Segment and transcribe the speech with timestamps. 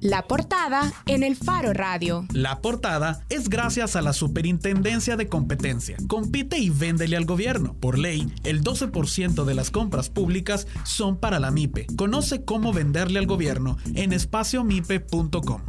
[0.00, 2.26] La portada en el Faro Radio.
[2.32, 5.96] La portada es gracias a la Superintendencia de Competencia.
[6.08, 7.74] Compite y véndele al gobierno.
[7.74, 11.86] Por ley, el 12% de las compras públicas son para la MIPE.
[11.96, 15.62] Conoce cómo venderle al gobierno en espaciomipe.com.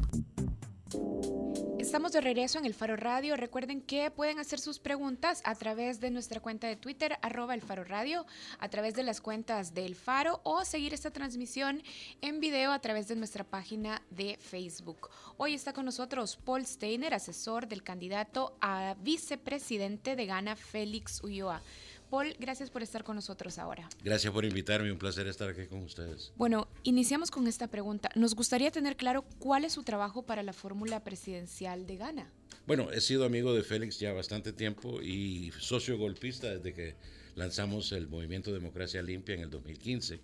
[2.11, 3.35] De regreso en el Faro Radio.
[3.35, 7.61] Recuerden que pueden hacer sus preguntas a través de nuestra cuenta de Twitter, arroba el
[7.61, 8.25] Faro Radio,
[8.57, 11.83] a través de las cuentas del Faro o seguir esta transmisión
[12.21, 15.11] en video a través de nuestra página de Facebook.
[15.37, 21.61] Hoy está con nosotros Paul Steiner, asesor del candidato a vicepresidente de Ghana, Félix Ulloa.
[22.09, 23.87] Paul, gracias por estar con nosotros ahora.
[24.03, 26.33] Gracias por invitarme, un placer estar aquí con ustedes.
[26.35, 28.09] Bueno, iniciamos con esta pregunta.
[28.15, 32.33] Nos gustaría tener claro cuál es su trabajo para la fórmula presidencial de Ghana.
[32.65, 36.95] Bueno, he sido amigo de Félix ya bastante tiempo y socio golpista desde que
[37.35, 40.19] lanzamos el Movimiento Democracia Limpia en el 2015,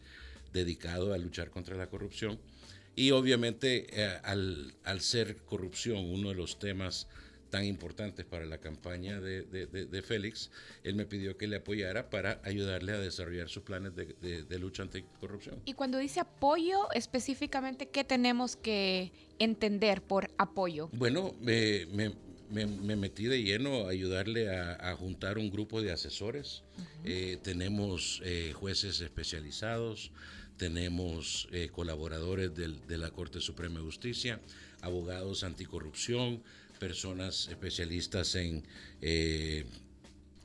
[0.53, 2.39] dedicado a luchar contra la corrupción.
[2.95, 7.07] Y obviamente eh, al, al ser corrupción uno de los temas
[7.49, 10.51] tan importantes para la campaña de, de, Félix,
[10.83, 15.61] él me pidió que le apoyara para ayudarle a desarrollar sus planes de, lucha anticorrupción.
[15.65, 20.89] Y cuando dice apoyo, específicamente, ¿qué tenemos que entender por apoyo?
[20.93, 21.85] Bueno, me,
[22.49, 26.63] me, metí de lleno a ayudarle a, juntar un grupo de asesores.
[27.03, 30.11] Eh, tenemos eh, jueces especializados,
[30.57, 34.39] tenemos eh, colaboradores de la Corte Suprema de Justicia,
[34.81, 36.41] abogados anticorrupción,
[36.75, 38.63] personas especialistas en
[39.01, 39.65] eh,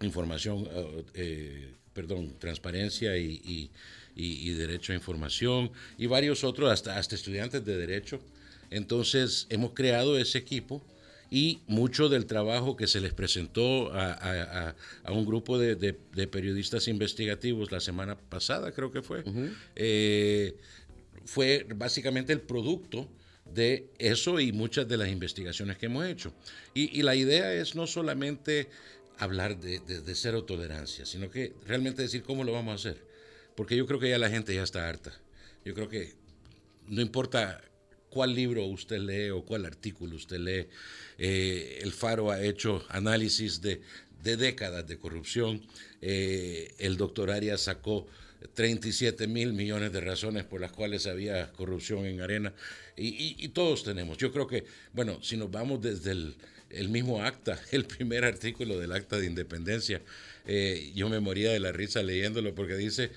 [0.01, 3.71] información, eh, eh, perdón, transparencia y,
[4.15, 8.21] derecho a información y varios otros, hasta, hasta estudiantes de derecho.
[8.71, 10.83] Entonces hemos creado ese equipo
[11.31, 14.75] y mucho del trabajo que se les presentó a,
[15.09, 15.95] un grupo de,
[16.31, 19.25] periodistas investigativos la semana pasada, creo que fue,
[21.25, 23.09] fue básicamente el producto
[23.55, 26.33] de eso y muchas de las investigaciones que hemos hecho.
[26.75, 28.69] Y, la idea es no solamente
[29.19, 29.81] hablar de,
[30.15, 33.03] cero tolerancia, sino que realmente decir cómo lo vamos a hacer.
[33.57, 35.13] Porque yo creo que ya la gente ya está harta.
[35.65, 36.15] Yo creo que
[36.89, 37.61] no importa
[38.09, 40.67] cuál libro usted lee o cuál artículo usted lee,
[41.19, 43.81] eh, el Faro ha hecho análisis de,
[44.23, 45.63] décadas de corrupción.
[46.01, 48.07] Eh, el doctor Arias sacó
[48.55, 52.53] 37 mil millones de razones por las cuales había corrupción en Arena.
[52.97, 54.19] Y, todos tenemos.
[54.19, 58.93] Yo creo que, bueno, si nos vamos desde el, mismo acta, el primer artículo del
[58.93, 60.03] acta de independencia,
[60.47, 63.11] eh, yo me moría de la risa leyéndolo porque dice,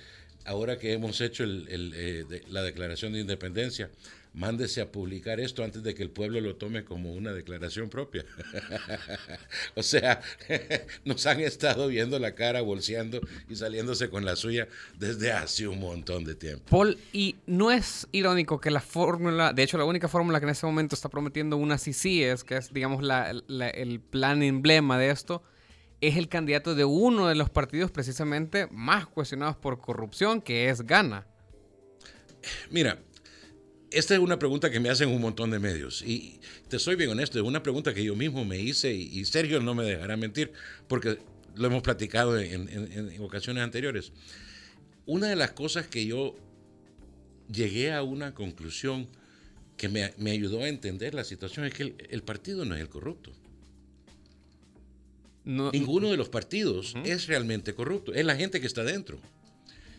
[0.45, 3.89] ahora que hemos hecho eh, la declaración de independencia,
[4.33, 8.25] mándese a publicar esto antes de que el pueblo lo tome como una declaración propia.
[9.75, 10.21] o sea,
[11.05, 14.67] nos han estado viendo la cara, bolseando y saliéndose con la suya
[14.97, 16.65] desde hace un montón de tiempo.
[16.69, 20.51] Paul, y no es irónico que la fórmula, de hecho la única fórmula que en
[20.51, 25.43] este momento está prometiendo una sí es, que es digamos el plan emblema de esto,
[26.01, 30.81] es el candidato de uno de los partidos precisamente más cuestionados por corrupción, que es
[30.81, 31.25] Gana.
[32.69, 32.99] Mira,
[33.93, 37.11] esta es una pregunta que me hacen un montón de medios y te soy bien
[37.11, 40.51] honesto, es una pregunta que yo mismo me hice y, Sergio no me dejará mentir
[40.87, 41.19] porque
[41.55, 44.11] lo hemos platicado en, ocasiones anteriores.
[45.05, 46.35] Una de las cosas que yo
[47.51, 49.07] llegué a una conclusión
[49.77, 53.31] que me, ayudó a entender la situación es que el, partido no es el corrupto.
[55.45, 59.19] Ninguno de los partidos es realmente corrupto, es la gente que está dentro.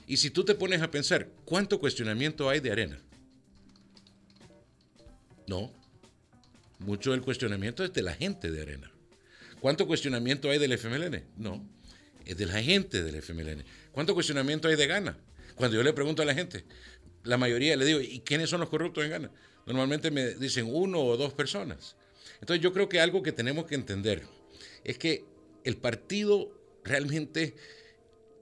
[0.07, 2.99] Y si tú te pones a pensar, ¿cuánto cuestionamiento hay de arena?
[5.47, 5.73] No.
[6.79, 8.91] Mucho del cuestionamiento es de la gente de Arena.
[9.61, 11.23] ¿Cuánto cuestionamiento hay del FMLN?
[11.37, 11.67] No.
[12.27, 13.65] Es de la gente del FMLN.
[13.93, 15.17] ¿Cuánto cuestionamiento hay de Gana?
[15.55, 16.65] Cuando yo le pregunto a la gente,
[17.23, 19.31] la mayoría le digo, ¿y quiénes son los corruptos en Gana?
[19.67, 21.97] Normalmente me dicen uno o dos personas.
[22.41, 24.23] Entonces yo creo que algo que tenemos que entender
[24.85, 25.25] es que
[25.65, 27.55] el partido realmente,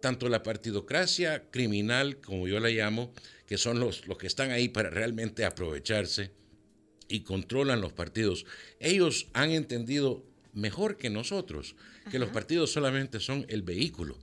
[0.01, 3.13] tanto la partidocracia criminal, como yo la llamo,
[3.47, 6.33] que son los, los que están ahí para realmente aprovecharse,
[7.13, 8.47] y controlan los partidos,
[8.81, 11.77] ellos han entendido mejor que nosotros
[12.11, 14.19] que los partidos solamente son el vehículo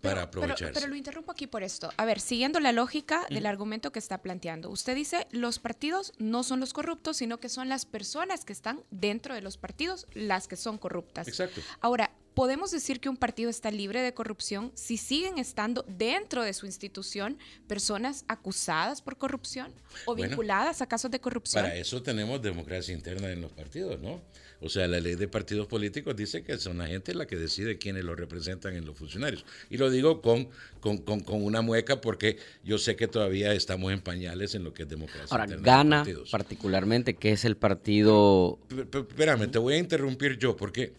[0.00, 0.72] para aprovecharse.
[0.72, 1.90] Pero, lo interrumpo aquí por esto.
[1.96, 6.44] A ver, siguiendo la lógica del argumento que está planteando, usted dice los partidos no
[6.44, 10.46] son los corruptos, sino que son las personas que están dentro de los partidos las
[10.46, 11.26] que son corruptas.
[11.26, 11.60] Exacto.
[11.80, 16.52] Ahora, podemos decir que un partido está libre de corrupción si siguen estando dentro de
[16.52, 19.72] su institución personas acusadas por corrupción
[20.04, 21.62] o vinculadas a casos de corrupción.
[21.62, 24.20] Para eso tenemos democracia interna en los partidos, ¿no?
[24.60, 27.76] O sea, la ley de partidos políticos dice que son la gente la que decide
[27.76, 29.44] quiénes los representan en los funcionarios.
[29.68, 30.48] Y lo digo con,
[30.80, 34.84] con, con, una mueca porque yo sé que todavía estamos en pañales en lo que
[34.84, 35.26] es democracia.
[35.30, 38.58] Ahora, gana particularmente, que es el partido...
[38.70, 40.94] espérame, te voy a interrumpir yo porque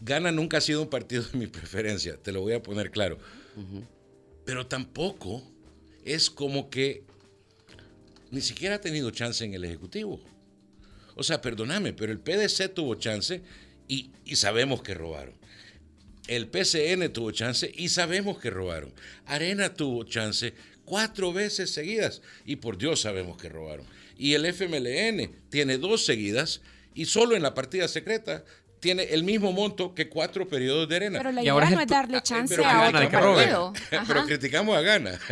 [0.00, 3.18] Gana nunca ha sido un partido de mi preferencia, te lo voy a poner claro.
[4.44, 5.42] Pero tampoco
[6.04, 7.02] es como que
[8.30, 10.20] ni siquiera ha tenido chance en el Ejecutivo.
[11.16, 13.42] O sea, perdóname, pero el PDC tuvo chance
[13.88, 15.34] y, y, sabemos que robaron.
[16.28, 18.92] El PCN tuvo chance y sabemos que robaron.
[19.26, 20.54] Arena tuvo chance
[20.84, 23.86] cuatro veces seguidas y por Dios sabemos que robaron.
[24.16, 26.60] Y el FMLN tiene dos seguidas
[26.94, 28.44] y solo en la partida secreta
[28.80, 31.18] tiene el mismo monto que cuatro periodos de arena.
[31.18, 33.72] Pero la idea no es darle chance a otro partido.
[34.06, 35.18] Pero criticamos a Gana.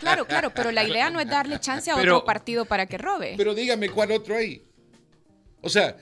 [0.00, 3.34] Claro, claro, pero la idea no es darle chance a otro partido para que robe.
[3.36, 4.62] Pero dígame cuál otro hay.
[5.60, 5.96] O sea,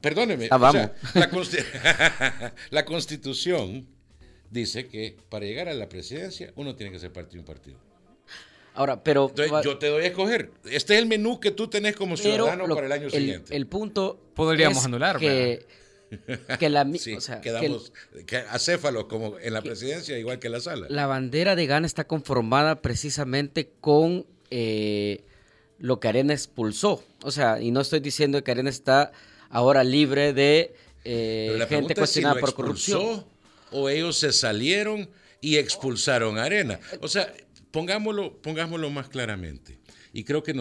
[0.00, 0.48] perdóneme.
[0.50, 0.90] Ah, vamos.
[2.70, 3.86] la, constitución
[4.50, 7.78] dice que para llegar a la presidencia uno tiene que ser parte de un partido.
[8.74, 9.32] Ahora, pero...
[9.62, 10.50] yo te doy a escoger.
[10.64, 13.54] Este es el menú que tú tenés como ciudadano para el año siguiente.
[13.54, 14.20] El punto...
[14.34, 15.64] Podríamos anular, que,
[16.58, 17.92] que la, sí, quedamos
[18.50, 20.86] acéfalos como en la presidencia, igual que la sala.
[20.88, 25.24] La bandera de Gana está conformada precisamente con eh,
[25.78, 27.04] lo que Arena expulsó.
[27.22, 29.12] O sea, y no estoy diciendo que Arena está
[29.50, 30.74] ahora libre de
[31.04, 33.24] eh, gente cuestionada por corrupción.
[33.70, 35.08] O ellos se salieron
[35.40, 36.78] y expulsaron a Arena.
[37.00, 37.32] O sea,
[37.70, 39.78] pongámoslo, pongámoslo más claramente.
[40.14, 40.54] Y creo que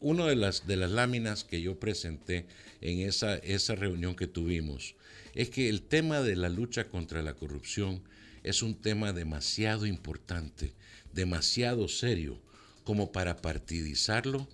[0.00, 2.46] una de las, de las láminas que yo presenté
[2.80, 4.94] en esa, esa reunión que tuvimos
[5.34, 8.02] es que el tema de la lucha contra la corrupción
[8.42, 10.72] es un tema demasiado importante,
[11.12, 12.40] demasiado serio,
[12.82, 14.48] como para partidizarlo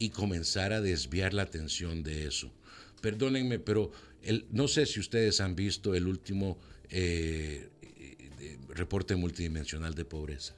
[0.00, 2.52] y comenzar a desviar la atención de eso.
[3.00, 6.58] Perdónenme, pero el, no sé si ustedes han visto el último
[6.90, 10.56] eh, eh, reporte multidimensional de pobreza.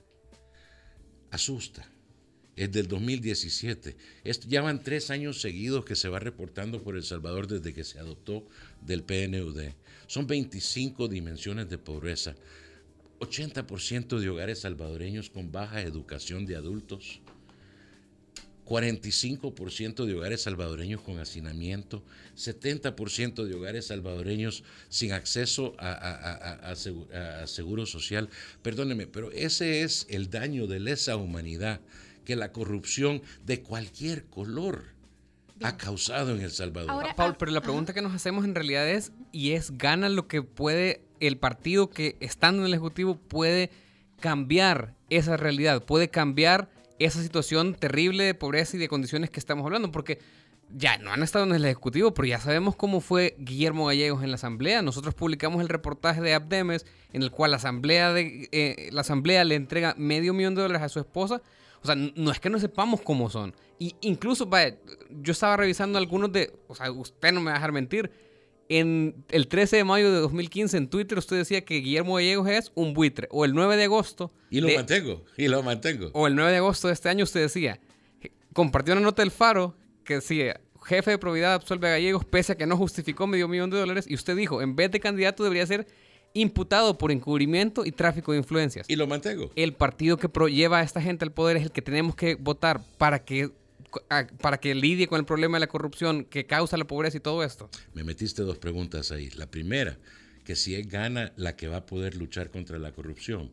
[1.31, 1.94] Asusta
[2.57, 3.97] es del 2017.
[4.25, 7.85] Esto, ya van tres años seguidos que se va reportando por El Salvador desde que
[7.85, 8.47] se adoptó
[8.81, 9.61] del PNUD.
[10.07, 12.37] Son 25 dimensiones de pobreza,
[13.21, 17.21] 80% de hogares salvadoreños con baja educación de adultos,
[18.67, 22.03] 45% de hogares salvadoreños con hacinamiento,
[22.37, 28.31] 70% de hogares salvadoreños sin acceso a, a, seguro social.
[28.63, 31.81] Perdóneme, pero ese es el daño de lesa humanidad
[32.25, 34.95] que la corrupción de cualquier color
[35.63, 37.15] ha causado en El Salvador.
[37.17, 40.27] Paul, ah, pero la pregunta que nos hacemos en realidad es, y es, ¿gana lo
[40.27, 43.71] que puede el partido que estando en el Ejecutivo puede
[44.21, 46.69] cambiar esa realidad, puede cambiar
[46.99, 49.91] esa situación terrible de pobreza y de condiciones que estamos hablando?
[49.93, 50.19] Porque
[50.71, 54.31] ya no han estado en el Ejecutivo, pero ya sabemos cómo fue Guillermo Gallegos en
[54.31, 54.83] la Asamblea.
[54.83, 59.45] Nosotros publicamos el reportaje de Abdemes en el cual la Asamblea, de, eh, la asamblea
[59.45, 61.43] le entrega medio millón de dólares a su esposa
[61.85, 63.55] o sea, no es que no sepamos cómo son.
[63.79, 64.79] Y incluso, vaya,
[65.11, 68.11] yo estaba revisando algunos de, o sea, usted no me va a dejar mentir.
[68.71, 72.73] En el 13 de mayo de 2015 en Twitter usted decía que Guillermo Gallegos es
[72.75, 73.29] un buitre.
[73.31, 74.33] O el 9 de agosto.
[74.49, 76.09] Y lo mantengo, y lo mantengo.
[76.15, 77.79] O el 9 de agosto de este año usted decía,
[78.55, 82.57] compartió una nota del Faro que decía, jefe de probidad absuelve a Gallegos pese a
[82.57, 84.07] que no justificó medio millón de dólares.
[84.09, 85.87] Y usted dijo, en vez de candidato debería ser
[86.35, 88.91] imputado por encubrimiento y tráfico de influencias.
[88.91, 89.51] Y lo mantengo.
[89.55, 92.85] El partido que lleva a esta gente al poder es el que tenemos que votar
[92.99, 93.51] para que
[94.41, 97.45] para que lidie con el problema de la corrupción que causa la pobreza y todo
[97.45, 97.71] esto.
[97.93, 99.31] Me metiste dos preguntas ahí.
[99.37, 99.99] La primera,
[100.45, 103.53] que si es gana la que va a poder luchar contra la corrupción.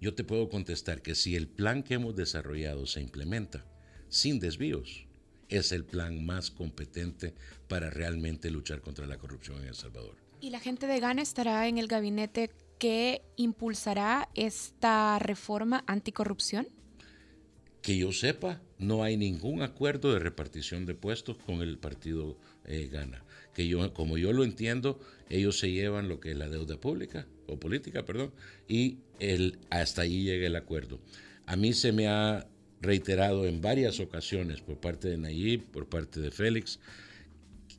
[0.00, 3.66] Yo te puedo contestar que si el plan que hemos desarrollado se implementa
[4.08, 5.06] sin desvíos,
[5.48, 7.34] es el plan más competente
[7.68, 10.27] para realmente luchar contra la corrupción en El Salvador.
[10.40, 16.68] ¿Y la gente de Gana estará en el gabinete que impulsará esta reforma anticorrupción?
[17.82, 22.88] Que yo sepa, no hay ningún acuerdo de repartición de puestos con el partido eh,
[22.90, 23.24] Gana.
[23.52, 27.26] Que yo, como yo lo entiendo, ellos se llevan lo que es la deuda pública
[27.48, 28.32] o política, perdón,
[28.68, 31.00] y el, hasta allí llega el acuerdo.
[31.46, 32.46] A mí se me ha
[32.80, 36.78] reiterado en varias ocasiones por parte de Nayib, por parte de Félix,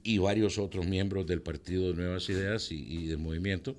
[0.04, 3.76] y varios otros miembros del Partido de Nuevas Ideas y, del movimiento,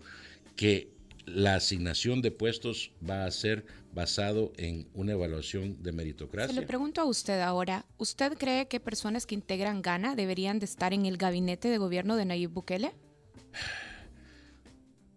[0.56, 0.92] que
[1.26, 6.54] la asignación de puestos va a ser basado en una evaluación de meritocracia.
[6.54, 10.66] Se le pregunto a usted ahora, ¿usted cree que personas que integran Gana deberían de
[10.66, 12.92] estar en el gabinete de gobierno de Nayib Bukele?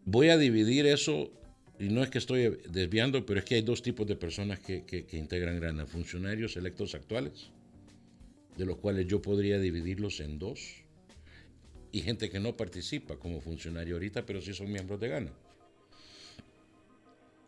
[0.05, 1.31] Voy a dividir eso,
[1.79, 5.07] y no es que estoy desviando, pero es que hay dos tipos de personas que,
[5.13, 5.85] integran Grana.
[5.85, 7.49] Funcionarios electos actuales,
[8.57, 10.82] de los cuales yo podría dividirlos en dos,
[11.93, 15.31] y gente que no participa como funcionario ahorita, pero sí son miembros de Gana.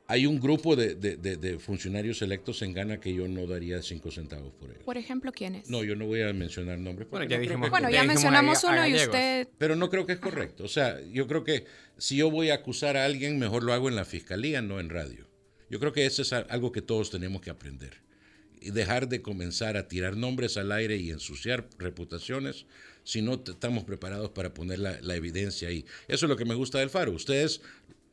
[0.07, 4.69] Hay un grupo de, funcionarios electos en Ghana que yo no daría cinco centavos por
[4.69, 4.83] ellos.
[4.83, 5.67] Por ejemplo, ¿quiénes?
[5.67, 7.09] No, yo no voy a mencionar nombres.
[7.09, 9.47] Bueno, ya, bueno, ya mencionamos uno y usted...
[9.57, 10.63] Pero no creo que es correcto.
[10.63, 11.65] O sea, yo creo que
[11.97, 14.89] si yo voy a acusar a alguien, mejor lo hago en la fiscalía, no en
[14.91, 15.27] radio.
[15.71, 18.05] Yo creo que eso es algo que todos tenemos que aprender.
[18.71, 22.65] Dejar de comenzar a tirar nombres al aire y ensuciar reputaciones
[23.03, 25.85] si no estamos preparados para poner la, la evidencia ahí.
[26.07, 27.11] Eso es lo que me gusta del Faro.
[27.11, 27.61] Ustedes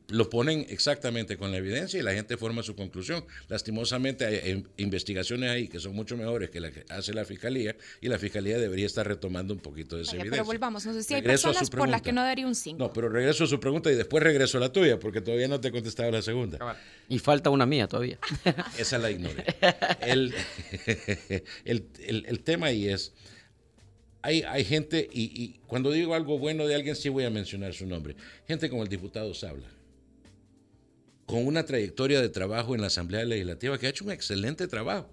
[0.09, 3.25] lo ponen exactamente con la evidencia y la gente forma su conclusión.
[3.47, 8.09] Lastimosamente hay investigaciones ahí que son mucho mejores que la que hace la fiscalía y
[8.09, 10.31] la fiscalía debería estar retomando un poquito de esa evidencia.
[10.31, 12.77] Pero volvamos, no sé si hay personas por las que no daría un 5.
[12.77, 15.59] No, pero regreso a su pregunta y después regreso a la tuya porque todavía no
[15.59, 16.77] te he contestado la segunda.
[17.07, 18.19] Y falta una mía todavía.
[18.77, 19.45] Esa la ignoré.
[20.05, 20.33] El,
[21.65, 23.13] el, tema ahí es...
[24.21, 27.73] Hay, hay, gente, y, y, cuando digo algo bueno de alguien, sí voy a mencionar
[27.73, 28.15] su nombre.
[28.47, 29.67] Gente como el diputado Sabla
[31.25, 35.09] con una trayectoria de trabajo en la Asamblea Legislativa que ha hecho un excelente trabajo.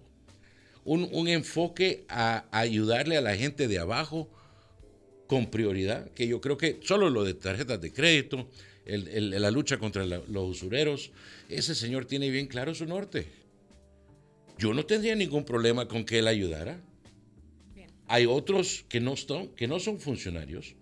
[0.85, 4.29] Un, enfoque a, ayudarle a la gente de abajo
[5.26, 8.49] con prioridad, que yo creo que solo lo de tarjetas de crédito,
[8.87, 11.12] la lucha contra los usureros,
[11.49, 13.26] ese señor tiene bien claro su norte.
[14.59, 16.81] Yo no tendría ningún problema con que él ayudara.
[18.09, 19.14] Hay otros que no,
[19.55, 20.75] que no son funcionarios,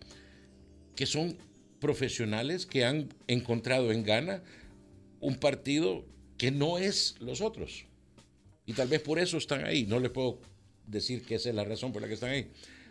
[0.97, 1.37] que son
[1.79, 4.43] profesionales que han encontrado en Ghana
[5.21, 6.05] un partido
[6.37, 7.85] que no es los otros.
[8.67, 9.87] Y tal vez por eso están ahí.
[9.87, 10.41] No les puedo
[10.87, 12.49] decir que esa es la razón por la que están ahí.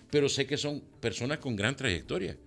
[0.09, 2.37] Pero sé que son personas con gran trayectoria.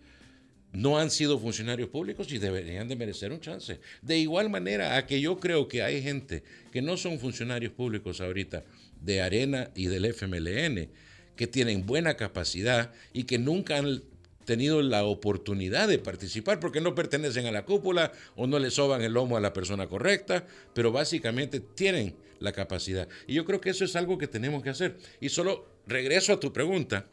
[0.73, 3.81] No han sido funcionarios públicos y deberían de merecer un chance.
[4.03, 8.21] De igual manera a que yo creo que hay gente que no son funcionarios públicos
[8.21, 8.65] ahorita
[9.01, 10.89] de Arena y del FMLN,
[11.35, 14.03] que tienen buena capacidad y que nunca han
[14.51, 19.01] tenido la oportunidad de participar porque no pertenecen a la cúpula o no le soban
[19.01, 23.09] el lomo a la persona correcta, pero básicamente tienen la capacidad.
[23.29, 24.97] Y yo creo que eso es algo que tenemos que hacer.
[25.21, 27.07] Y solo regreso a tu pregunta,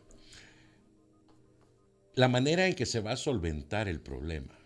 [2.15, 4.57] la manera en que se va a solventar el problema,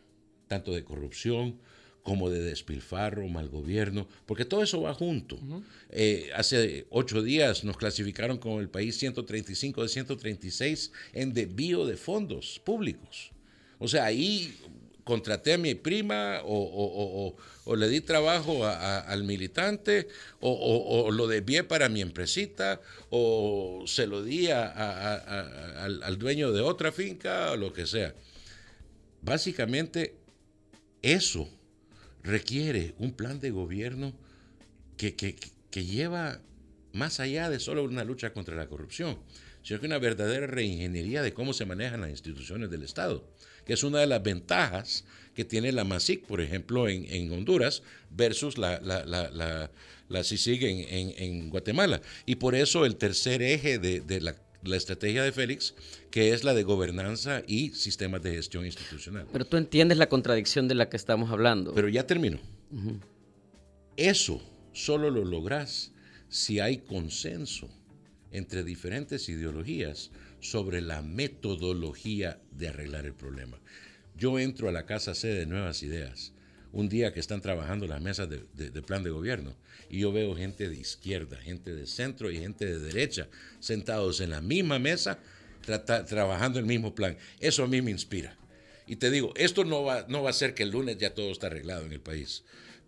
[0.48, 1.60] tanto de corrupción
[2.04, 5.38] como de despilfarro, mal gobierno, porque todo eso va junto.
[5.90, 11.98] Eh, hace ocho días nos clasificaron como el país 135 de 136 en desvío de
[11.98, 13.32] fondos públicos.
[13.78, 14.56] O sea, ahí
[15.04, 17.36] contraté a mi prima o,
[17.76, 20.08] le di trabajo al militante
[20.40, 26.92] o, lo desvié para mi empresita o se lo di al, al dueño de otra
[26.92, 28.16] finca o lo que sea.
[29.22, 30.16] Básicamente
[31.04, 31.48] eso
[32.24, 34.14] requiere un plan de gobierno
[34.98, 36.40] que, que, lleva
[36.94, 39.18] más allá de solo una lucha contra la corrupción,
[39.64, 43.28] sino que una verdadera reingeniería de cómo se manejan las instituciones del Estado,
[43.66, 47.82] que es una de las ventajas que tiene la MASIC, por ejemplo, en, en Honduras,
[48.12, 49.72] versus la, la, la,
[50.10, 52.02] la, CICIG en, en, Guatemala.
[52.26, 55.74] Y por eso el tercer eje de, de la la estrategia de Félix,
[56.10, 59.28] que es la de gobernanza y sistemas de gestión institucional.
[59.32, 61.74] Pero tú entiendes la contradicción de la que estamos hablando.
[61.74, 62.40] Pero ya termino.
[63.98, 64.42] Eso
[64.74, 65.92] solo lo logras
[66.30, 67.70] si hay consenso
[68.32, 73.60] entre diferentes ideologías sobre la metodología de arreglar el problema.
[74.16, 76.34] Yo entro a la casa C de Nuevas Ideas
[76.74, 79.56] un día que están trabajando las mesas de, plan de gobierno
[79.90, 83.28] y yo veo gente de izquierda, gente de centro y gente de derecha
[83.60, 85.20] sentados en la misma mesa
[86.08, 87.18] trabajando el mismo plan.
[87.40, 88.38] Eso a mí me inspira.
[88.88, 91.32] Y te digo, esto no va, no va a ser que el lunes ya todo
[91.32, 92.44] está arreglado en el país,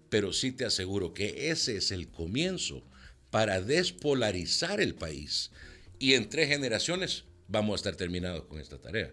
[0.10, 2.84] pero sí te aseguro que ese es el comienzo
[3.30, 5.52] para despolarizar el país
[6.00, 9.12] y en tres generaciones vamos a estar terminados con esta tarea.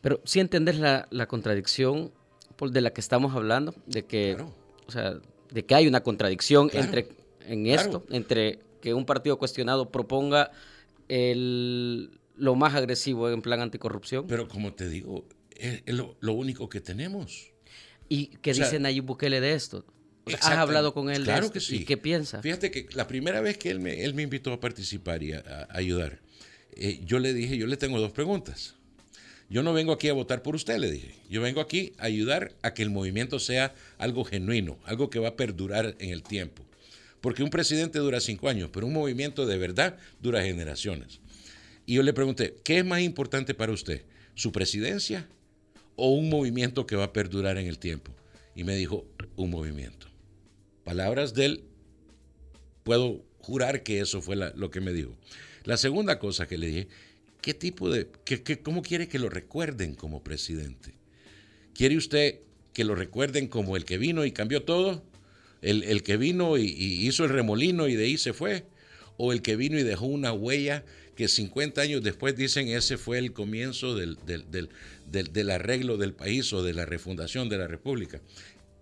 [0.00, 2.12] Pero si entendés la, la contradicción
[2.66, 4.36] de la que estamos hablando, de que,
[4.86, 5.14] o sea,
[5.50, 7.08] de que hay una contradicción entre
[7.46, 10.50] en esto, entre que un partido cuestionado proponga
[11.08, 14.26] el, lo más agresivo en plan anticorrupción.
[14.26, 15.24] Pero como te digo,
[15.56, 17.52] es, lo, único que tenemos.
[18.08, 19.84] ¿Y qué dice Nayib Bukele de esto?
[20.40, 21.76] ¿Has hablado con él claro de que sí.
[21.76, 22.42] ¿Y qué piensa?
[22.42, 25.66] Fíjate que la primera vez que él me, él me invitó a participar y a,
[25.70, 26.20] ayudar,
[26.72, 28.74] eh, yo le dije, yo le tengo dos preguntas.
[29.50, 31.14] Yo no vengo aquí a votar por usted, le dije.
[31.30, 35.28] Yo vengo aquí a ayudar a que el movimiento sea algo genuino, algo que va
[35.28, 36.64] a perdurar en el tiempo.
[37.20, 41.20] Porque un presidente dura cinco años, pero un movimiento de verdad dura generaciones.
[41.86, 44.04] Y yo le pregunté, ¿qué es más importante para usted?
[44.34, 45.26] ¿Su presidencia
[45.96, 48.12] o un movimiento que va a perdurar en el tiempo?
[48.54, 50.08] Y me dijo, un movimiento.
[50.84, 51.64] Palabras de él,
[52.84, 55.16] puedo jurar que eso fue lo que me dijo.
[55.64, 56.88] La segunda cosa que le dije,
[57.40, 58.08] ¿qué tipo de,
[58.62, 60.94] cómo quiere que lo recuerden como presidente?
[61.74, 62.40] ¿Quiere usted
[62.72, 65.04] que lo recuerden como el que vino y cambió todo?
[65.62, 68.64] ¿El, que vino y, hizo el remolino y de ahí se fue?
[69.16, 70.84] ¿O el que vino y dejó una huella
[71.16, 74.16] que 50 años después dicen ese fue el comienzo del,
[75.10, 78.20] del arreglo del país o de la refundación de la República?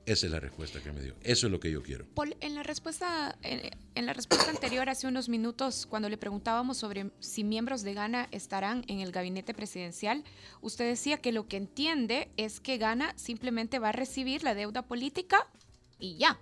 [0.07, 1.15] Esa es la respuesta que me dio.
[1.25, 2.07] Eso es lo que yo quiero.
[2.15, 7.11] Paul, en la respuesta, en, la respuesta anterior, hace unos minutos, cuando le preguntábamos sobre
[7.19, 10.23] si miembros de Gana estarán en el gabinete presidencial,
[10.61, 14.83] usted decía que lo que entiende es que Gana simplemente va a recibir la deuda
[14.83, 15.49] política
[15.99, 16.39] y ya.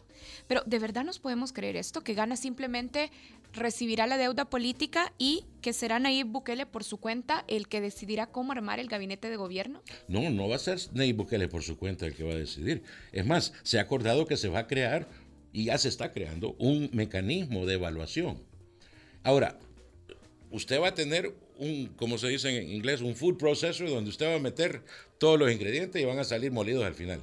[0.47, 2.03] Pero ¿de verdad nos podemos creer esto?
[2.03, 3.11] ¿Que Gana simplemente
[3.55, 8.27] recibirá la deuda política y que será Nayib Bukele por su cuenta el que decidirá
[8.27, 9.83] cómo armar el gabinete de gobierno?
[10.09, 12.83] No, no va a ser Nayib Bukele por su cuenta el que va a decidir.
[13.13, 15.09] Es más, se ha acordado que se va a crear
[15.53, 18.43] y ya se está creando un mecanismo de evaluación.
[19.23, 19.59] Ahora,
[20.51, 24.27] usted va a tener un, como se dice en inglés, un food processor donde usted
[24.27, 24.83] va a meter
[25.19, 27.21] todos los ingredientes y van a salir molidos al final.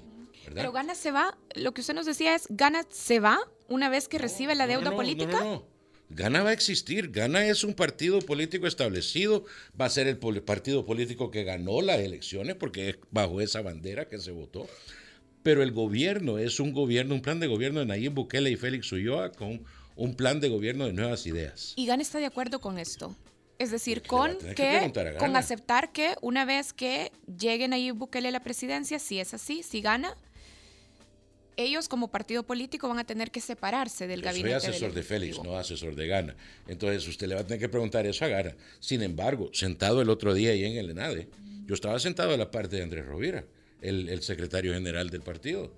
[0.54, 4.08] Pero Gana se va, lo que usted nos decía es, Gana se va una vez
[4.08, 5.40] que recibe la deuda política.
[5.40, 5.66] No, no,
[6.14, 7.12] Gana va a existir.
[7.12, 9.46] Gana es un partido político establecido.
[9.80, 14.08] Va a ser el partido político que ganó las elecciones porque es bajo esa bandera
[14.08, 14.68] que se votó.
[15.44, 18.92] Pero el gobierno es un gobierno, un plan de gobierno de Nayib Bukele y Félix
[18.92, 19.64] Ulloa con
[19.96, 21.74] un plan de gobierno de nuevas ideas.
[21.76, 23.16] ¿Y Gana está de acuerdo con esto?
[23.58, 28.40] Es decir, con que, con aceptar que una vez que llegue Nayib Bukele a la
[28.42, 30.18] presidencia, si es así, si gana,
[31.58, 34.60] ellos como partido político van a tener que separarse del gabinete.
[34.60, 36.36] Soy asesor de Félix, no asesor de Gana.
[36.68, 38.56] Entonces usted le va a tener que preguntar eso a Gana.
[38.80, 41.28] Sin embargo, sentado el otro día ahí en el ENADE,
[41.66, 43.46] yo estaba sentado a la parte de Andrés Rovira,
[43.82, 45.72] el, secretario general del partido.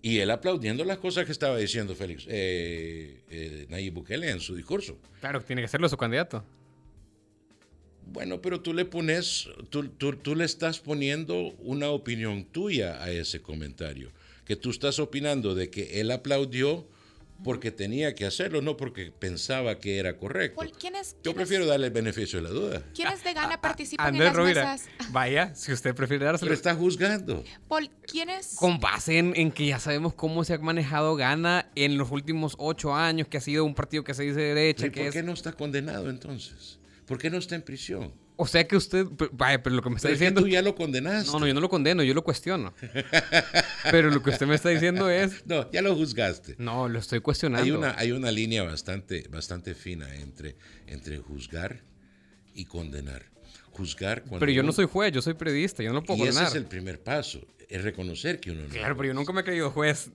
[0.00, 4.54] Y él aplaudiendo las cosas que estaba diciendo Félix, eh, eh, Nayib Bukele en su
[4.54, 4.96] discurso.
[5.20, 6.44] Claro, tiene que serlo su candidato.
[8.06, 13.42] Bueno, pero tú le pones, tú, tú le estás poniendo una opinión tuya a ese
[13.42, 14.12] comentario
[14.48, 16.88] que tú estás opinando de que él aplaudió
[17.44, 20.58] porque tenía que hacerlo, no porque pensaba que era correcto.
[21.22, 22.82] Yo prefiero darle el beneficio de la duda.
[22.94, 24.78] ¿Quiénes de Gana participan en las Rovira,
[25.10, 26.48] Vaya, si usted prefiere dárselo.
[26.48, 27.44] Pero está juzgando.
[27.68, 28.56] Paul, ¿quiénes?
[28.56, 32.94] Con base en, que ya sabemos cómo se ha manejado Gana en los últimos ocho
[32.94, 34.86] años, que ha sido un partido que se dice derecha.
[34.86, 36.78] ¿Y por qué no está condenado entonces?
[37.04, 38.14] ¿Por qué no está en prisión?
[38.40, 40.38] O sea que usted, vaya, pero lo que me está diciendo.
[40.38, 41.32] Es que tú ya lo condenaste.
[41.32, 42.72] No, no, yo no lo condeno, yo lo cuestiono.
[43.90, 45.44] pero lo que usted me está diciendo es.
[45.44, 46.54] No, ya lo juzgaste.
[46.56, 47.64] No, lo estoy cuestionando.
[47.64, 50.54] Hay una, hay una línea bastante, bastante fina entre,
[50.86, 51.82] entre juzgar
[52.54, 53.24] y condenar.
[53.72, 54.38] Juzgar cuando.
[54.38, 56.54] Pero yo no soy juez, yo soy periodista, yo no lo puedo y Ese es
[56.54, 58.68] el primer paso, es reconocer que uno no.
[58.68, 60.12] Claro, pero yo nunca me he creído juez.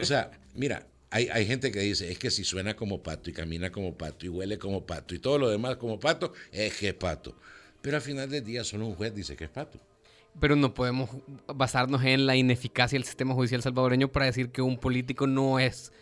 [0.00, 3.34] o sea, mira, hay, hay, gente que dice, es que si suena como pato y
[3.34, 6.88] camina como pato y huele como pato y todo lo demás como pato, es que
[6.88, 7.38] es pato.
[7.86, 9.78] Pero al final del día solo un juez dice que es pato.
[10.40, 11.08] Pero no podemos
[11.46, 15.92] basarnos en la ineficacia del sistema judicial salvadoreño para decir que un político no es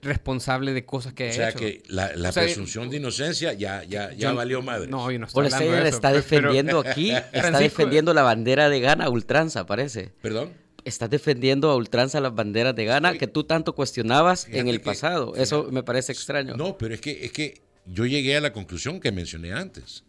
[0.00, 1.40] responsable de cosas que ha hecho.
[1.40, 4.86] O sea que la, presunción de inocencia ya, ya, ya valió madre.
[4.88, 8.80] No, yo no estoy hablando de eso, está defendiendo aquí, está defendiendo la bandera de
[8.80, 10.12] Gana ultranza, parece.
[10.22, 10.50] ¿Perdón?
[10.86, 15.34] Estás defendiendo a ultranza las banderas de Gana que tú tanto cuestionabas en el pasado.
[15.36, 16.56] Eso me parece extraño.
[16.56, 20.04] No, pero es que, es que yo llegué a la conclusión que mencioné antes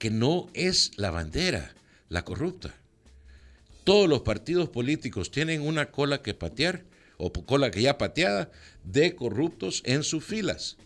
[0.00, 1.74] que no es la bandera
[2.08, 2.74] la corrupta.
[3.84, 6.84] Todos los partidos políticos tienen una cola que patear,
[7.18, 8.50] o cola que ya pateada,
[8.82, 10.78] de corruptos en sus filas.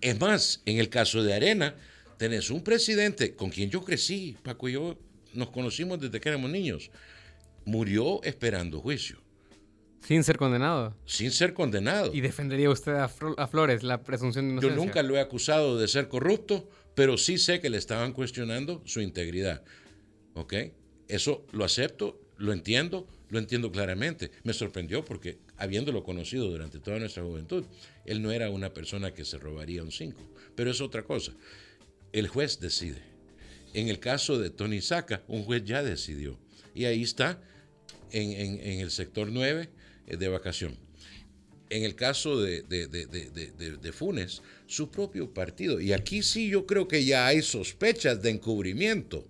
[0.00, 1.76] Es más, en el caso de Arena,
[2.16, 4.98] tenés un presidente con quien yo crecí, Paco y yo
[5.34, 6.90] nos conocimos desde que éramos niños,
[7.66, 9.18] murió esperando juicio.
[10.00, 10.96] Sin ser condenado.
[11.04, 12.10] Sin ser condenado.
[12.14, 14.74] ¿Y defendería usted a, Flores la presunción de inocencia?
[14.74, 18.82] Yo nunca lo he acusado de ser corrupto, pero sí sé que le estaban cuestionando
[18.84, 19.64] su integridad.
[20.34, 20.52] ¿Ok?
[21.08, 24.30] Eso lo acepto, lo entiendo, lo entiendo claramente.
[24.44, 27.64] Me sorprendió porque, habiéndolo conocido durante toda nuestra juventud,
[28.04, 30.20] él no era una persona que se robaría un 5.
[30.54, 31.32] Pero es otra cosa.
[32.12, 33.00] El juez decide.
[33.72, 36.38] En el caso de Tony Saca, un juez ya decidió.
[36.74, 37.40] Y ahí está,
[38.10, 39.70] en, el sector 9
[40.06, 40.76] eh, de vacación
[41.70, 45.80] en el caso de, de, Funes, su propio partido.
[45.80, 49.26] Y aquí sí yo creo que ya hay sospechas de encubrimiento,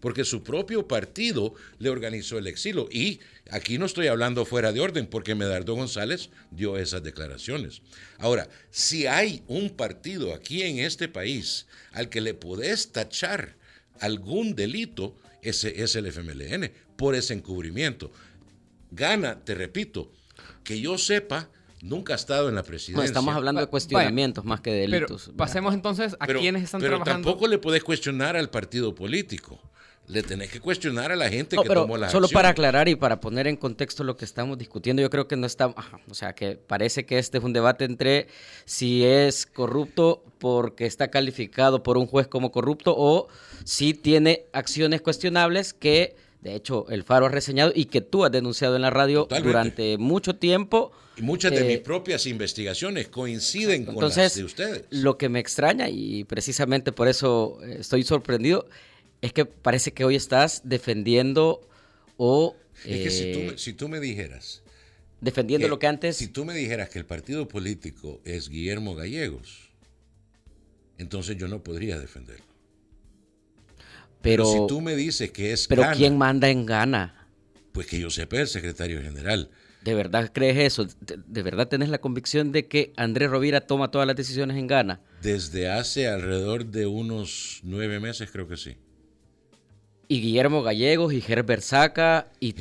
[0.00, 2.88] porque su propio partido le organizó el exilio.
[2.90, 7.82] Y aquí no estoy hablando fuera de orden, porque Medardo González dio esas declaraciones.
[8.18, 13.56] Ahora, si hay un partido aquí en este país al que le podés tachar
[14.00, 18.12] algún delito, ese es el FMLN, por ese encubrimiento.
[18.90, 20.10] Gana, te repito,
[20.64, 21.50] que yo sepa,
[21.82, 23.02] nunca ha estado en la presidencia.
[23.02, 25.30] No, estamos hablando de cuestionamientos más que delitos.
[25.36, 27.24] pasemos entonces a quienes están pero trabajando.
[27.24, 29.60] Pero tampoco le podés cuestionar al partido político.
[30.08, 33.20] Le tenés que cuestionar a la gente que tomó la Solo para aclarar y para
[33.20, 35.68] poner en contexto lo que estamos discutiendo, yo creo que no está.
[35.68, 38.26] o sea, que parece que este es un debate entre
[38.64, 43.28] si es corrupto porque está calificado por un juez como corrupto o
[43.64, 48.32] si tiene acciones cuestionables que de hecho, el Faro ha reseñado y que tú has
[48.32, 50.90] denunciado en la radio durante mucho tiempo.
[51.16, 54.84] Y muchas de mis propias investigaciones coinciden con las de ustedes.
[54.90, 58.66] Lo que me extraña, y precisamente por eso eh, estoy sorprendido,
[59.20, 61.68] es que parece que hoy estás defendiendo
[62.16, 62.56] o...
[62.84, 64.62] Es que si tú, si tú me dijeras...
[65.20, 66.16] Defendiendo lo que antes...
[66.16, 69.70] Si tú me dijeras que el partido político es Guillermo Gallegos,
[70.98, 72.51] entonces yo no podría defenderlo.
[74.22, 77.28] Pero, si tú me dices que es Pero ¿quién manda en Gana?
[77.72, 79.50] Pues que yo sepa el secretario general.
[79.82, 80.86] ¿De verdad crees eso?
[81.00, 85.00] ¿De, verdad tenés la convicción de que Andrés Rovira toma todas las decisiones en Gana?
[85.22, 88.76] Desde hace alrededor de unos nueve meses creo que sí.
[90.06, 92.52] Y Guillermo Gallegos y Herbert Saca y,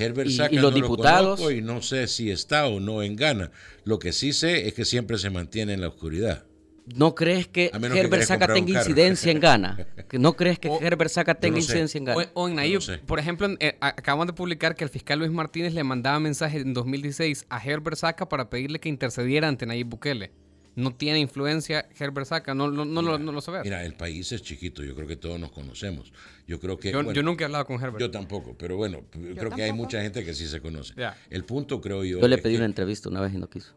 [0.58, 1.42] los diputados.
[1.52, 3.52] y no sé si está o no en Gana.
[3.84, 6.46] Lo que sí sé es que siempre se mantiene en la oscuridad.
[6.86, 9.88] ¿No crees que Herbert Saca tenga incidencia en Ghana?
[10.14, 12.30] ¿No crees que Herbert Saca tenga incidencia en Ghana?
[12.34, 15.84] O, en Nayib, por ejemplo, eh, acaban de publicar que el fiscal Luis Martínez le
[15.84, 20.32] mandaba mensaje en 2016 a Herbert Saca para pedirle que intercediera ante Nayib Bukele.
[20.74, 23.64] No tiene influencia Herbert Saca, no, no, no, lo, no lo sabes.
[23.64, 26.14] Mira, el país es chiquito, yo creo que todos nos conocemos.
[26.48, 26.92] Yo creo que...
[26.92, 28.00] Yo, nunca he hablado con Herbert.
[28.00, 30.94] Yo tampoco, pero bueno, creo que hay mucha gente que sí se conoce.
[31.30, 32.22] El punto creo yo...
[32.22, 33.74] Yo le pedí una entrevista una vez y no quiso.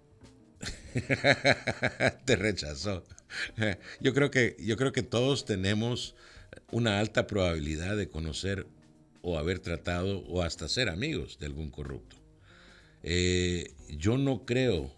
[2.24, 3.04] Te rechazó.
[4.00, 6.14] Yo creo que yo creo que todos tenemos
[6.70, 8.66] una alta probabilidad de conocer
[9.22, 12.16] o haber tratado o hasta ser amigos de algún corrupto.
[13.02, 14.92] Eh, yo no creo.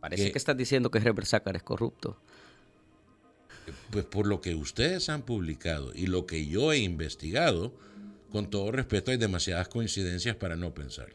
[0.00, 2.20] Parece que, estás diciendo que Herbert Sácar es corrupto.
[3.90, 7.74] Pues por lo que ustedes han publicado y lo que yo he investigado,
[8.30, 11.08] con todo respeto, hay demasiadas coincidencias para no pensar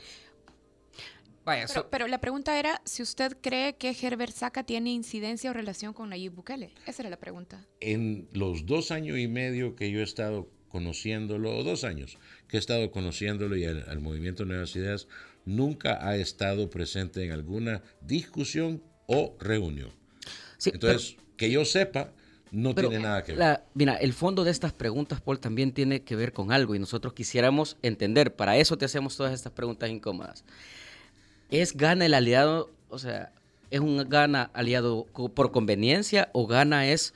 [1.90, 6.10] pero, la pregunta era si usted cree que Herbert Saca tiene incidencia o relación con
[6.10, 6.74] Nayib Bukele.
[6.86, 7.66] Esa era la pregunta.
[7.80, 12.58] En los dos años y medio que yo he estado conociéndolo, o dos años que
[12.58, 15.08] he estado conociéndolo y al, movimiento Nuevas Ideas,
[15.46, 19.92] nunca ha estado presente en alguna discusión o reunión.
[20.66, 22.14] Entonces, que yo sepa,
[22.52, 23.62] no tiene nada que ver.
[23.74, 27.14] mira, el fondo de estas preguntas, Paul, también tiene que ver con algo y nosotros
[27.14, 28.36] quisiéramos entender.
[28.36, 30.46] Para eso te hacemos todas estas preguntas incómodas.
[31.54, 33.32] ¿Es gana el aliado, o sea,
[33.70, 37.14] es un gana aliado por conveniencia o gana es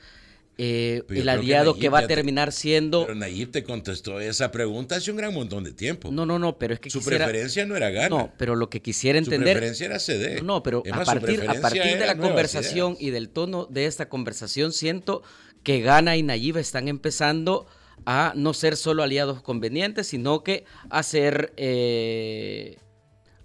[0.58, 3.02] eh, el aliado que, va a terminar siendo...
[3.02, 6.12] Pero Nayib te contestó esa pregunta hace un gran montón de tiempo.
[6.12, 8.08] No, no, no, pero es que Su preferencia no era gana.
[8.08, 9.56] No, pero lo que quisiera entender...
[9.56, 10.42] Su preferencia era CD.
[10.42, 14.72] No, pero a, partir, a partir de la conversación y del tono de esta conversación
[14.72, 15.24] siento
[15.64, 17.66] que Gana y Nayib están empezando
[18.04, 21.52] a no ser solo aliados convenientes, sino que a ser...
[21.56, 22.78] Eh,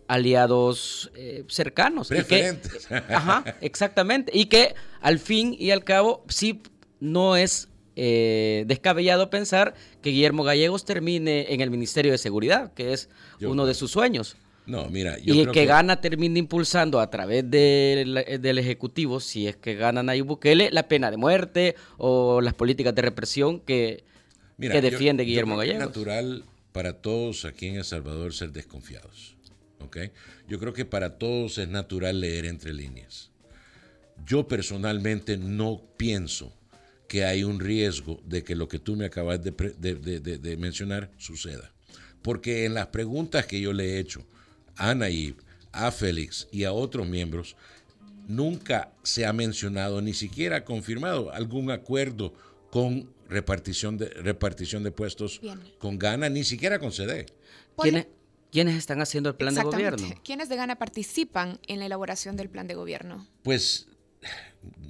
[0.08, 2.08] aliados eh, cercanos.
[2.08, 2.88] Preferentes.
[2.92, 4.32] ajá, exactamente.
[4.34, 6.62] Y que al fin y al cabo sí
[7.00, 12.94] no es eh, descabellado pensar que Guillermo Gallegos termine en el Ministerio de Seguridad, que
[12.94, 13.10] es
[13.42, 14.36] uno de sus sueños.
[14.66, 19.76] No, mira, yo y que, gana termine impulsando a través del Ejecutivo, si es que
[19.76, 24.06] gana Nayib Bukele, la pena de muerte o las políticas de represión que,
[24.60, 25.82] que defiende Guillermo Gallegos.
[25.82, 29.36] Es natural para todos aquí en El Salvador ser desconfiados.
[30.48, 33.32] Yo creo que para todos es natural leer entre líneas.
[34.26, 36.54] Yo personalmente no pienso
[37.08, 41.72] que hay un riesgo de que lo que tú me acabas de, mencionar suceda.
[42.22, 44.26] Porque en las preguntas que yo le he hecho
[44.76, 45.36] a Nayib,
[45.72, 47.56] a Félix y a otros miembros,
[48.28, 52.34] nunca se ha mencionado, ni siquiera confirmado algún acuerdo
[52.72, 55.42] con repartición de, repartición de puestos
[55.78, 57.26] con Gana, ni siquiera con CD.
[57.78, 58.08] ¿Quiénes
[58.54, 60.08] están haciendo el plan de gobierno?
[60.24, 63.28] ¿Quiénes de Gana participan en la elaboración del plan de gobierno?
[63.44, 63.88] Pues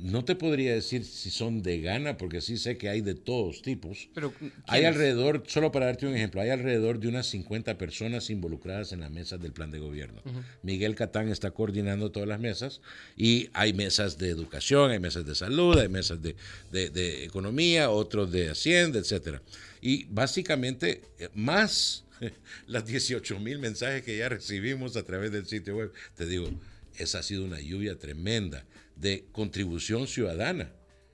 [0.03, 3.61] no te podría decir si son de Gana, porque sí sé que hay de todos
[3.61, 4.09] tipos.
[4.13, 4.33] Pero,
[4.67, 8.99] hay alrededor, solo para darte un ejemplo, hay alrededor de unas 50 personas involucradas en
[8.99, 10.21] las mesas del plan de gobierno.
[10.61, 12.81] Miguel Catán está coordinando todas las mesas
[13.15, 16.35] y hay mesas de educación, hay mesas de salud, hay mesas de,
[16.71, 19.41] de economía, otros de hacienda, etcétera.
[19.81, 22.02] Y básicamente, eh, más
[22.67, 25.91] las 18 mil mensajes que ya recibimos a través del sitio web.
[26.15, 26.49] Te digo,
[26.97, 30.71] esa ha sido una lluvia tremenda de contribución ciudadana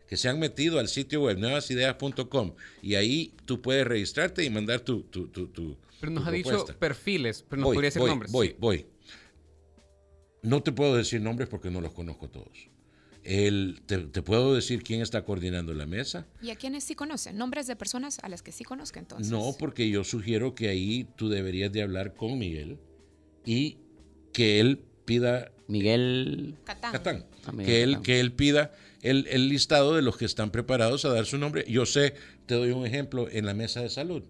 [0.08, 4.80] que se han metido al sitio web nuevasideas.com y ahí tú puedes registrarte y mandar
[4.80, 8.32] tu, tu, tu, Pero nos ha dicho perfiles, pero nos podría decir voy, nombres.
[8.32, 8.86] Voy, voy.
[10.42, 12.70] No te puedo decir nombres porque no los conozco todos.
[13.30, 16.26] El, te, puedo decir quién está coordinando la mesa.
[16.42, 17.38] ¿Y a quiénes sí conocen?
[17.38, 19.32] ¿Nombres de personas a las que sí conozca entonces?
[19.32, 22.80] No, porque yo sugiero que ahí tú deberías de hablar con Miguel
[23.46, 23.78] y
[24.34, 25.52] que él pida...
[25.68, 27.24] Miguel Catán.
[27.46, 28.72] Ah, que, él, que él pida
[29.04, 31.66] el, listado de los que están preparados a dar su nombre.
[31.68, 32.16] Yo sé,
[32.48, 34.24] te doy un ejemplo, en la mesa de salud.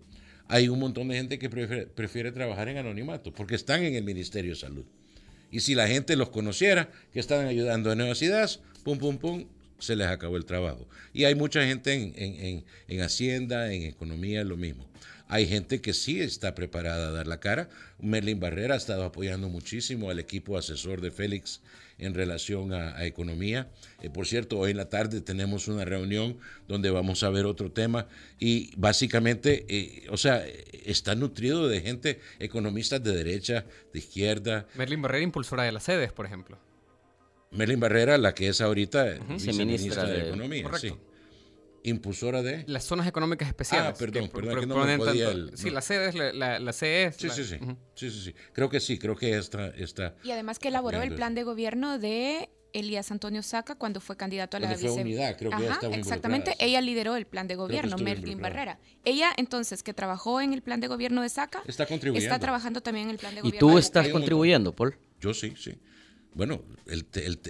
[0.49, 4.03] Hay un montón de gente que prefiere, prefiere trabajar en anonimato porque están en el
[4.03, 4.83] Ministerio de Salud.
[5.51, 9.46] Y si la gente los conociera, que están ayudando a nuevas ideas, pum, pum, pum,
[9.80, 10.88] se les acabó el trabajo.
[11.13, 14.88] Y hay mucha gente en, en, Hacienda, en Economía, lo mismo.
[15.28, 17.70] Hay gente que sí está preparada a dar la cara.
[18.00, 21.62] Merlin Barrera ha estado apoyando muchísimo al equipo asesor de Félix
[22.00, 23.70] en relación a, economía.
[24.02, 26.38] Eh, por cierto, hoy en la tarde tenemos una reunión
[26.68, 28.08] donde vamos a ver otro tema
[28.39, 30.44] y básicamente, eh, o sea,
[30.86, 34.65] está nutrido de gente, economistas de derecha, de izquierda.
[34.76, 36.58] Merlin Barrera, impulsora de las sedes, por ejemplo.
[37.51, 40.93] Merlin Barrera, la que es ahorita viceministra de, Economía, sí.
[41.83, 42.63] Impulsora de...
[42.67, 43.91] Las zonas económicas especiales.
[43.95, 47.12] Ah, perdón, perdón, que no me podía Sí, la sede es la, la, CE.
[47.17, 47.57] Sí, sí, sí.
[47.95, 48.35] sí, sí, sí.
[48.53, 49.67] Creo que sí, creo que esta...
[49.69, 54.15] está y además que elaboró el plan de gobierno de Elías Antonio Saca cuando fue
[54.15, 54.89] candidato a la vice...
[54.91, 58.79] unidad, creo que Ajá, Exactamente, ella lideró el plan de gobierno, Merlin Barrera.
[59.05, 62.31] Ella entonces que trabajó en el plan de gobierno de Saca, está contribuyendo.
[62.31, 63.57] Está trabajando también en el plan de gobierno.
[63.57, 64.97] ¿Y tú estás contribuyendo, Paul?
[65.19, 65.79] Yo sí, sí
[66.34, 66.62] bueno,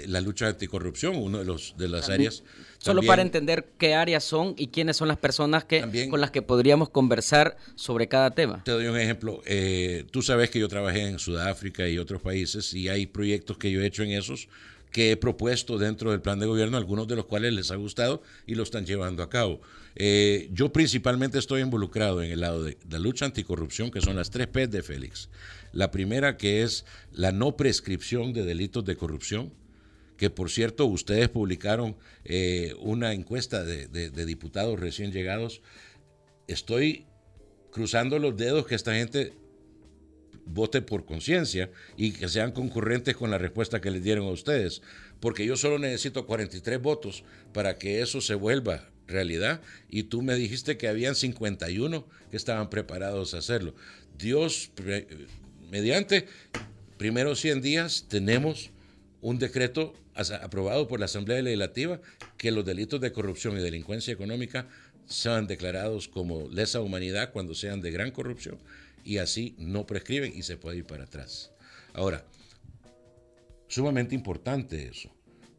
[0.07, 2.43] la lucha anticorrupción, una de, los, de las áreas.
[2.77, 6.41] Solo para entender qué áreas son y quiénes son las personas que, con las que
[6.41, 8.63] podríamos conversar sobre cada tema.
[8.63, 9.41] Te doy un ejemplo.
[9.45, 13.71] Eh, tú sabes que yo trabajé en Sudáfrica y otros países y hay proyectos que
[13.71, 14.47] yo he hecho en esos
[14.91, 18.23] que he propuesto dentro del plan de gobierno, algunos de los cuales les ha gustado
[18.47, 19.61] y lo están llevando a cabo.
[19.95, 24.29] Eh, yo principalmente estoy involucrado en el lado de la lucha anticorrupción, que son las
[24.29, 25.29] tres P de Félix.
[25.71, 29.53] La primera que es la no prescripción de delitos de corrupción,
[30.17, 35.61] que por cierto ustedes publicaron eh, una encuesta de, de diputados recién llegados.
[36.47, 37.05] Estoy
[37.71, 39.33] cruzando los dedos que esta gente
[40.45, 44.81] vote por conciencia y que sean concurrentes con la respuesta que les dieron a ustedes,
[45.19, 50.35] porque yo solo necesito 43 votos para que eso se vuelva realidad y tú me
[50.35, 53.75] dijiste que habían 51 que estaban preparados a hacerlo.
[54.17, 54.71] Dios,
[55.69, 56.27] mediante,
[56.97, 58.71] primeros 100 días tenemos
[59.21, 59.93] un decreto
[60.41, 61.99] aprobado por la Asamblea Legislativa
[62.37, 64.67] que los delitos de corrupción y delincuencia económica
[65.05, 68.57] sean declarados como lesa humanidad cuando sean de gran corrupción
[69.03, 71.51] y así no prescriben y se puede ir para atrás.
[71.93, 72.25] Ahora,
[73.67, 75.09] sumamente importante eso,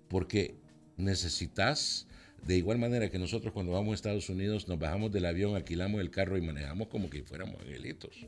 [0.09, 0.55] porque
[0.96, 2.07] necesitas,
[2.46, 6.01] de igual manera que nosotros cuando vamos a Estados Unidos nos bajamos del avión, alquilamos
[6.01, 8.27] el carro y manejamos como que fuéramos angelitos.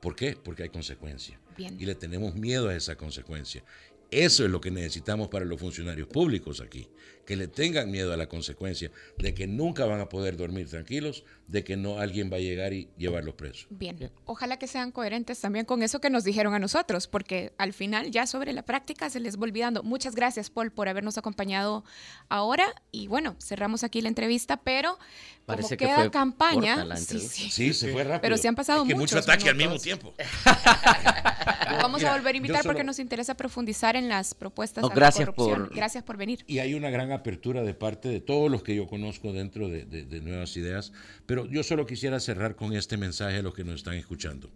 [0.00, 0.36] ¿Por qué?
[0.42, 1.38] Porque hay consecuencia.
[1.56, 3.62] Y le tenemos miedo a esa consecuencia.
[4.10, 6.88] Eso es lo que necesitamos para los funcionarios públicos aquí,
[7.30, 11.22] que le tengan miedo a la consecuencia de que nunca van a poder dormir tranquilos,
[11.46, 13.68] de que no alguien va a llegar y llevarlos presos.
[13.70, 17.72] Bien, ojalá que sean coherentes también con eso que nos dijeron a nosotros, porque al
[17.72, 19.84] final ya sobre la práctica se les va olvidando.
[19.84, 21.84] Muchas gracias, Paul, por habernos acompañado
[22.28, 24.98] ahora y bueno, cerramos aquí la entrevista, pero
[25.46, 28.22] Parece como queda campaña, sí, sí, se fue rápido.
[28.22, 30.14] Pero se han pasado que mucho ataque al mismo tiempo.
[31.82, 35.74] Vamos a volver a invitar porque nos interesa profundizar en las propuestas de gracias Por...
[35.74, 36.44] Gracias por venir.
[36.46, 40.20] Y hay una gran apertura de parte de todos los que yo conozco dentro de,
[40.20, 40.92] Nuevas Ideas,
[41.26, 44.50] pero yo solo quisiera cerrar con este mensaje a los que nos están escuchando.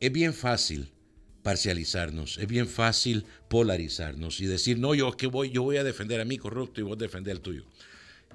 [0.00, 0.92] Es bien fácil
[1.42, 6.20] parcializarnos, es bien fácil polarizarnos y decir, no, yo que voy, yo voy a defender
[6.20, 7.64] a mi corrupto y vos defender al tuyo.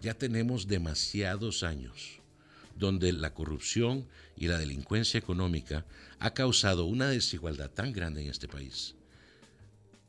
[0.02, 2.20] Ya tenemos demasiados años
[2.76, 5.86] donde la corrupción y la delincuencia económica
[6.20, 8.96] ha causado una desigualdad tan grande en este país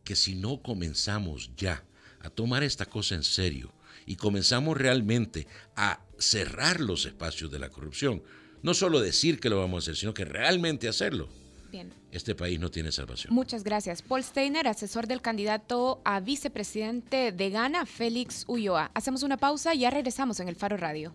[0.04, 1.84] que si no comenzamos ya
[2.20, 3.72] a tomar esta cosa en serio
[4.06, 8.22] y comenzamos realmente a cerrar los espacios de la corrupción,
[8.62, 11.28] no solo decir que lo vamos a hacer, sino que realmente hacerlo,
[11.70, 11.92] Bien.
[12.10, 13.32] este país no tiene salvación.
[13.32, 14.02] Muchas gracias.
[14.02, 18.90] Paul Steiner, asesor del candidato a vicepresidente de Ghana, Félix Ulloa.
[18.94, 21.14] Hacemos una pausa y ya regresamos en el Faro Radio.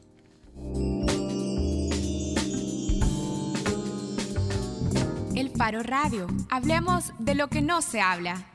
[5.36, 6.28] El Faro Radio.
[6.50, 8.55] Hablemos de lo que no se habla.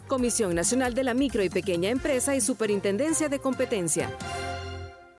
[0.11, 4.09] Comisión Nacional de la Micro y Pequeña Empresa y Superintendencia de Competencia.